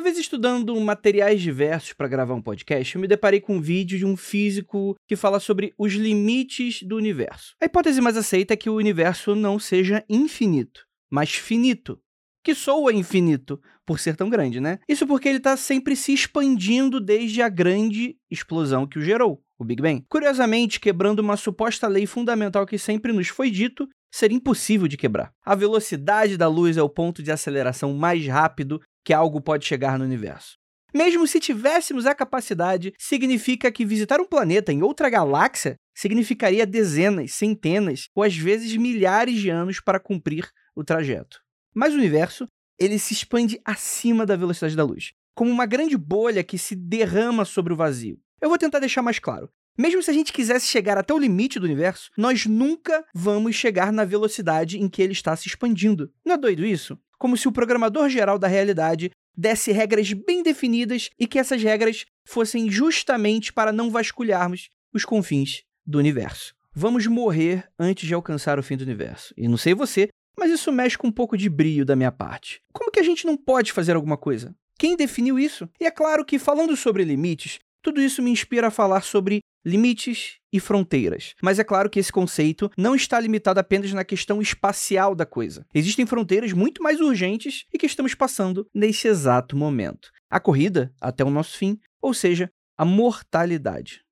[0.00, 3.98] Uma vez estudando materiais diversos para gravar um podcast, eu me deparei com um vídeo
[3.98, 7.54] de um físico que fala sobre os limites do universo.
[7.60, 12.00] A hipótese mais aceita é que o universo não seja infinito, mas finito.
[12.42, 14.78] Que soa infinito por ser tão grande, né?
[14.88, 19.64] Isso porque ele está sempre se expandindo desde a grande explosão que o gerou, o
[19.66, 20.02] Big Bang.
[20.08, 25.32] Curiosamente, quebrando uma suposta lei fundamental que sempre nos foi dito ser impossível de quebrar.
[25.44, 29.98] A velocidade da luz é o ponto de aceleração mais rápido que algo pode chegar
[29.98, 30.58] no universo.
[30.92, 37.32] Mesmo se tivéssemos a capacidade, significa que visitar um planeta em outra galáxia significaria dezenas,
[37.32, 41.40] centenas ou às vezes milhares de anos para cumprir o trajeto.
[41.72, 42.46] Mas o universo,
[42.78, 47.44] ele se expande acima da velocidade da luz, como uma grande bolha que se derrama
[47.44, 48.18] sobre o vazio.
[48.40, 49.48] Eu vou tentar deixar mais claro.
[49.78, 53.92] Mesmo se a gente quisesse chegar até o limite do universo, nós nunca vamos chegar
[53.92, 56.12] na velocidade em que ele está se expandindo.
[56.24, 56.98] Não é doido isso?
[57.20, 62.06] Como se o programador geral da realidade desse regras bem definidas e que essas regras
[62.26, 66.54] fossem justamente para não vasculharmos os confins do universo.
[66.72, 69.34] Vamos morrer antes de alcançar o fim do universo.
[69.36, 72.62] E não sei você, mas isso mexe com um pouco de brio da minha parte.
[72.72, 74.56] Como que a gente não pode fazer alguma coisa?
[74.78, 75.68] Quem definiu isso?
[75.78, 80.39] E é claro que, falando sobre limites, tudo isso me inspira a falar sobre limites
[80.52, 81.34] e fronteiras.
[81.42, 85.66] Mas é claro que esse conceito não está limitado apenas na questão espacial da coisa.
[85.74, 90.10] Existem fronteiras muito mais urgentes e que estamos passando nesse exato momento.
[90.28, 94.02] A corrida até o nosso fim, ou seja, a mortalidade.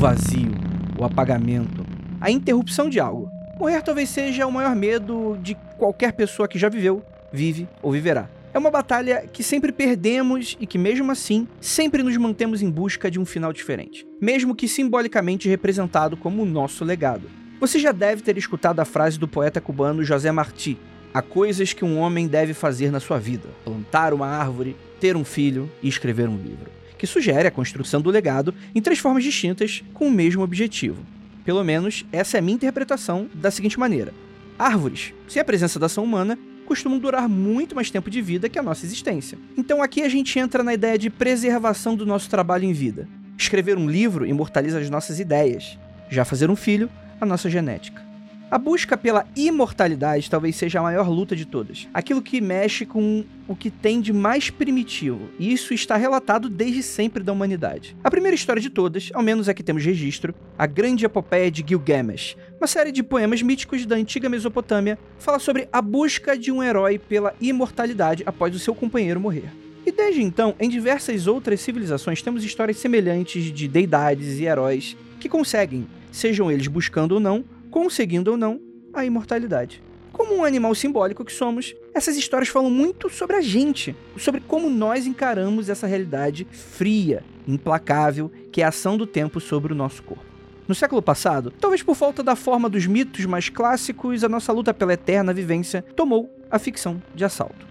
[0.00, 0.59] vazio,
[1.00, 1.86] o apagamento,
[2.20, 3.30] a interrupção de algo.
[3.58, 8.28] Morrer talvez seja o maior medo de qualquer pessoa que já viveu, vive ou viverá.
[8.52, 13.10] É uma batalha que sempre perdemos e que, mesmo assim, sempre nos mantemos em busca
[13.10, 17.30] de um final diferente, mesmo que simbolicamente representado como o nosso legado.
[17.60, 20.76] Você já deve ter escutado a frase do poeta cubano José Martí:
[21.14, 25.24] Há coisas que um homem deve fazer na sua vida: plantar uma árvore, ter um
[25.24, 29.82] filho e escrever um livro que sugere a construção do legado em três formas distintas
[29.94, 31.02] com o mesmo objetivo.
[31.46, 34.12] Pelo menos essa é a minha interpretação da seguinte maneira:
[34.58, 38.58] árvores, sem a presença da ação humana, costumam durar muito mais tempo de vida que
[38.58, 39.38] a nossa existência.
[39.56, 43.08] Então aqui a gente entra na ideia de preservação do nosso trabalho em vida.
[43.38, 45.78] Escrever um livro imortaliza as nossas ideias,
[46.10, 48.09] já fazer um filho, a nossa genética.
[48.50, 51.86] A busca pela imortalidade talvez seja a maior luta de todas.
[51.94, 56.82] Aquilo que mexe com o que tem de mais primitivo, e isso está relatado desde
[56.82, 57.96] sempre da humanidade.
[58.02, 61.64] A primeira história de todas, ao menos a que temos registro, a Grande Epopeia de
[61.64, 66.60] Gilgamesh, uma série de poemas míticos da antiga Mesopotâmia, fala sobre a busca de um
[66.60, 69.52] herói pela imortalidade após o seu companheiro morrer.
[69.86, 75.28] E desde então, em diversas outras civilizações, temos histórias semelhantes de deidades e heróis que
[75.28, 78.60] conseguem, sejam eles buscando ou não, conseguindo ou não
[78.92, 79.82] a imortalidade.
[80.12, 84.68] Como um animal simbólico que somos, essas histórias falam muito sobre a gente, sobre como
[84.68, 90.02] nós encaramos essa realidade fria, implacável, que é a ação do tempo sobre o nosso
[90.02, 90.24] corpo.
[90.68, 94.74] No século passado, talvez por falta da forma dos mitos mais clássicos, a nossa luta
[94.74, 97.69] pela eterna vivência tomou a ficção de assalto.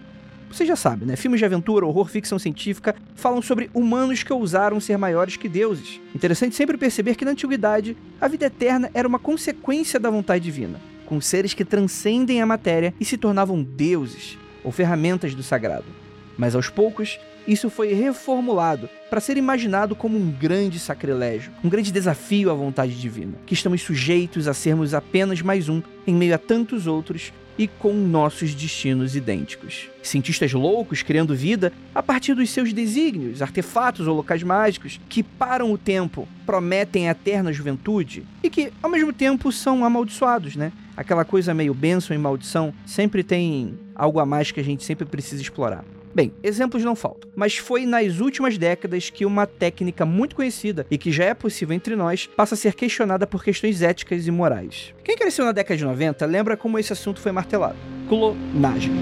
[0.50, 1.14] Você já sabe, né?
[1.14, 6.00] Filmes de aventura, horror, ficção científica falam sobre humanos que ousaram ser maiores que deuses.
[6.12, 10.80] Interessante sempre perceber que na antiguidade a vida eterna era uma consequência da vontade divina,
[11.06, 15.86] com seres que transcendem a matéria e se tornavam deuses ou ferramentas do sagrado.
[16.36, 21.92] Mas aos poucos, isso foi reformulado para ser imaginado como um grande sacrilégio, um grande
[21.92, 26.38] desafio à vontade divina, que estamos sujeitos a sermos apenas mais um em meio a
[26.38, 29.88] tantos outros e com nossos destinos idênticos.
[30.02, 35.72] Cientistas loucos criando vida a partir dos seus desígnios, artefatos ou locais mágicos que param
[35.72, 40.72] o tempo, prometem a eterna juventude e que, ao mesmo tempo, são amaldiçoados, né?
[40.96, 45.06] Aquela coisa meio bênção e maldição sempre tem algo a mais que a gente sempre
[45.06, 45.84] precisa explorar.
[46.12, 50.98] Bem, exemplos não faltam, mas foi nas últimas décadas que uma técnica muito conhecida e
[50.98, 54.92] que já é possível entre nós passa a ser questionada por questões éticas e morais.
[55.04, 57.76] Quem cresceu na década de 90 lembra como esse assunto foi martelado:
[58.08, 58.92] clonagem.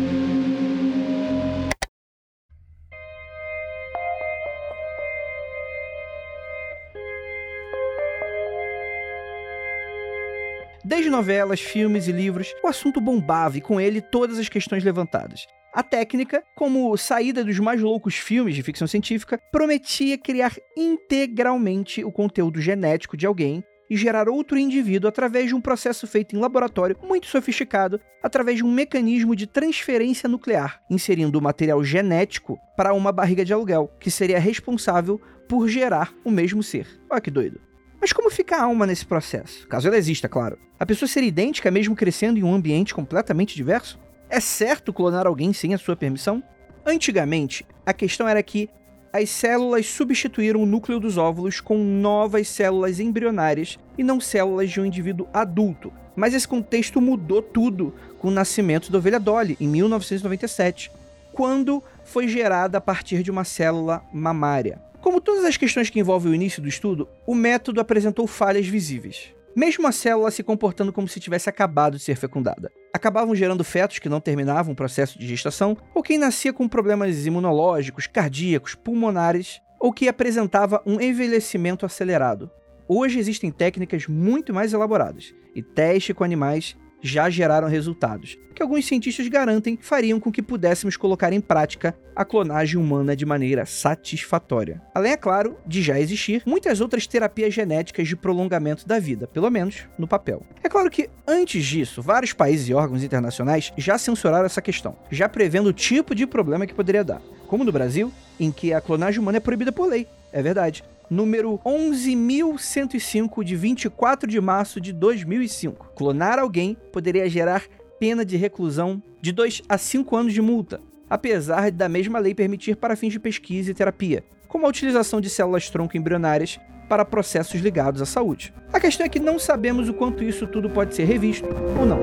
[10.85, 15.47] Desde novelas, filmes e livros, o assunto bombava e com ele todas as questões levantadas.
[15.79, 22.11] A técnica, como saída dos mais loucos filmes de ficção científica, prometia criar integralmente o
[22.11, 26.97] conteúdo genético de alguém e gerar outro indivíduo através de um processo feito em laboratório
[27.01, 33.13] muito sofisticado, através de um mecanismo de transferência nuclear, inserindo o material genético para uma
[33.13, 36.89] barriga de aluguel, que seria responsável por gerar o mesmo ser.
[37.09, 37.61] Olha que doido.
[38.01, 39.65] Mas como fica a alma nesse processo?
[39.69, 40.59] Caso ela exista, claro.
[40.77, 43.97] A pessoa seria idêntica mesmo crescendo em um ambiente completamente diverso?
[44.31, 46.43] É certo clonar alguém sem a sua permissão?
[46.85, 48.69] Antigamente, a questão era que
[49.11, 54.81] as células substituíram o núcleo dos óvulos com novas células embrionárias e não células de
[54.81, 55.91] um indivíduo adulto.
[56.15, 60.91] Mas esse contexto mudou tudo com o nascimento da ovelha Dolly, em 1997,
[61.33, 64.79] quando foi gerada a partir de uma célula mamária.
[65.01, 69.33] Como todas as questões que envolvem o início do estudo, o método apresentou falhas visíveis.
[69.57, 72.71] Mesmo a célula se comportando como se tivesse acabado de ser fecundada.
[72.93, 77.27] Acabavam gerando fetos que não terminavam o processo de gestação, ou quem nascia com problemas
[77.27, 82.51] imunológicos, cardíacos, pulmonares, ou que apresentava um envelhecimento acelerado.
[82.89, 88.87] Hoje existem técnicas muito mais elaboradas, e testes com animais já geraram resultados, que alguns
[88.87, 94.83] cientistas garantem fariam com que pudéssemos colocar em prática a clonagem humana de maneira satisfatória.
[94.93, 99.49] Além, é claro, de já existir muitas outras terapias genéticas de prolongamento da vida, pelo
[99.51, 100.43] menos no papel.
[100.63, 105.29] É claro que, antes disso, vários países e órgãos internacionais já censuraram essa questão, já
[105.29, 107.23] prevendo o tipo de problema que poderia dar.
[107.47, 110.07] Como no Brasil, em que a clonagem humana é proibida por lei.
[110.33, 115.93] É verdade número 11.105 de 24 de março de 2005.
[115.95, 117.65] Clonar alguém poderia gerar
[117.99, 122.77] pena de reclusão de 2 a 5 anos de multa, apesar da mesma lei permitir
[122.77, 127.61] para fins de pesquisa e terapia, como a utilização de células tronco embrionárias para processos
[127.61, 128.55] ligados à saúde.
[128.73, 132.01] A questão é que não sabemos o quanto isso tudo pode ser revisto ou não.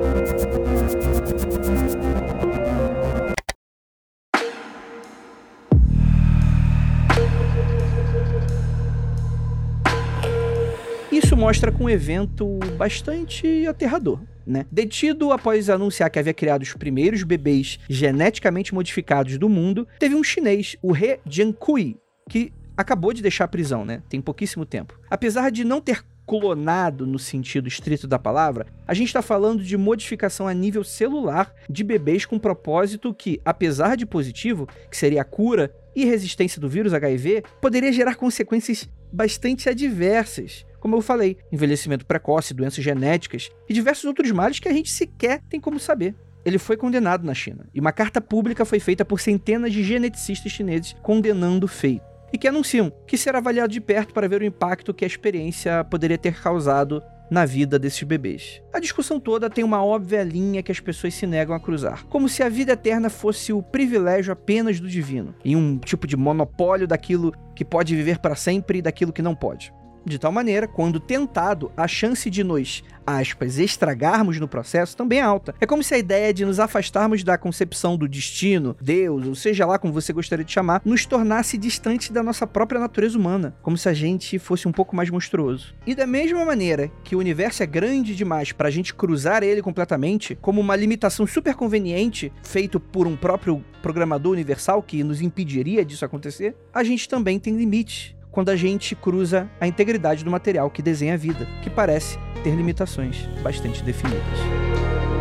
[11.36, 14.18] Isso mostra com um evento bastante aterrador.
[14.46, 14.64] Né?
[14.72, 20.24] Detido após anunciar que havia criado os primeiros bebês geneticamente modificados do mundo, teve um
[20.24, 24.02] chinês, o He Jiankui, que acabou de deixar a prisão, né?
[24.08, 24.98] Tem pouquíssimo tempo.
[25.10, 29.76] Apesar de não ter clonado no sentido estrito da palavra, a gente está falando de
[29.76, 35.24] modificação a nível celular de bebês com propósito que, apesar de positivo, que seria a
[35.24, 42.06] cura e resistência do vírus HIV, poderia gerar consequências bastante adversas, como eu falei, envelhecimento
[42.06, 46.14] precoce, doenças genéticas e diversos outros males que a gente sequer tem como saber.
[46.44, 50.52] Ele foi condenado na China, e uma carta pública foi feita por centenas de geneticistas
[50.52, 54.44] chineses condenando o feito, e que anunciam que será avaliado de perto para ver o
[54.44, 58.62] impacto que a experiência poderia ter causado na vida desses bebês.
[58.72, 62.28] A discussão toda tem uma óbvia linha que as pessoas se negam a cruzar, como
[62.28, 66.86] se a vida eterna fosse o privilégio apenas do divino, e um tipo de monopólio
[66.86, 69.74] daquilo que pode viver para sempre e daquilo que não pode.
[70.06, 75.22] De tal maneira, quando tentado, a chance de nos, aspas, estragarmos no processo também é
[75.22, 75.52] alta.
[75.60, 79.66] É como se a ideia de nos afastarmos da concepção do destino, Deus, ou seja
[79.66, 83.76] lá como você gostaria de chamar, nos tornasse distante da nossa própria natureza humana, como
[83.76, 85.74] se a gente fosse um pouco mais monstruoso.
[85.84, 89.60] E da mesma maneira que o universo é grande demais para a gente cruzar ele
[89.60, 95.84] completamente, como uma limitação super conveniente feito por um próprio programador universal que nos impediria
[95.84, 100.68] disso acontecer, a gente também tem limites quando a gente cruza a integridade do material
[100.68, 105.15] que desenha a vida, que parece ter limitações bastante definidas.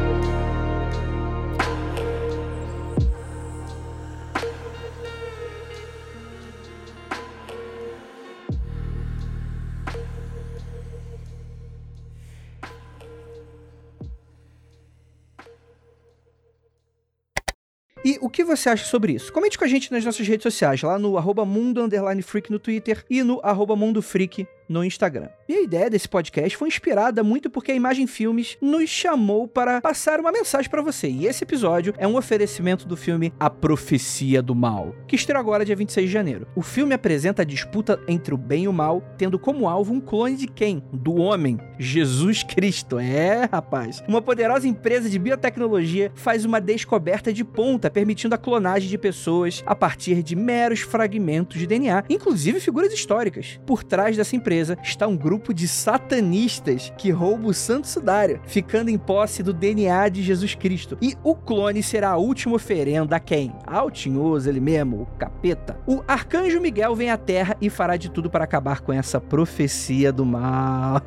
[18.36, 19.32] Que você acha sobre isso?
[19.32, 21.88] Comente com a gente nas nossas redes sociais, lá no arroba mundo
[22.22, 25.30] freak no Twitter e no arroba mundo freak no Instagram.
[25.48, 29.80] E a ideia desse podcast foi inspirada muito porque a Imagem Filmes nos chamou para
[29.82, 31.08] passar uma mensagem para você.
[31.08, 35.66] E esse episódio é um oferecimento do filme A Profecia do Mal, que estreou agora
[35.66, 36.48] dia 26 de janeiro.
[36.56, 40.02] O filme apresenta a disputa entre o bem e o mal, tendo como alvo um
[40.02, 40.84] clone de quem?
[40.92, 42.98] Do homem, Jesus Cristo.
[42.98, 44.04] É, rapaz.
[44.08, 49.64] Uma poderosa empresa de biotecnologia faz uma descoberta de ponta, permitindo a clonagem de pessoas
[49.66, 53.60] a partir de meros fragmentos de DNA, inclusive figuras históricas.
[53.66, 58.40] Por trás dessa empresa empresa está um grupo de satanistas que rouba o santo sudário,
[58.46, 60.98] ficando em posse do DNA de Jesus Cristo.
[61.02, 63.54] E o clone será a última oferenda a quem?
[63.68, 65.78] Ao tinhoso, ele mesmo, o capeta.
[65.86, 70.12] O arcanjo Miguel vem à Terra e fará de tudo para acabar com essa profecia
[70.12, 71.02] do mal.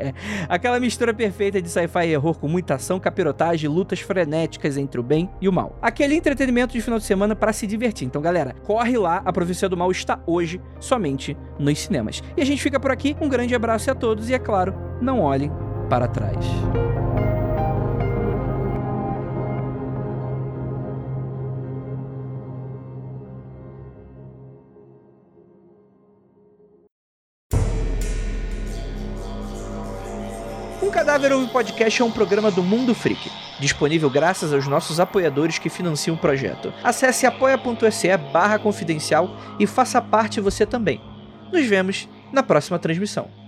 [0.48, 4.98] Aquela mistura perfeita de sci-fi e horror com muita ação, capirotagem e lutas frenéticas entre
[4.98, 5.78] o bem e o mal.
[5.82, 8.06] Aquele entretenimento de final de semana para se divertir.
[8.06, 12.22] Então, galera, corre lá, a profecia do mal está hoje somente nos cinemas.
[12.36, 13.16] E a gente fica por aqui.
[13.20, 15.50] Um grande abraço a todos e, é claro, não olhem
[15.90, 16.46] para trás.
[30.94, 35.68] Cadáver Ouve Podcast é um programa do Mundo Freak, disponível graças aos nossos apoiadores que
[35.68, 36.72] financiam o projeto.
[36.82, 41.00] Acesse apoia.se barra confidencial e faça parte você também.
[41.52, 43.43] Nos vemos na próxima transmissão.